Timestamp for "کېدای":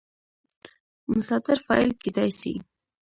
2.03-2.29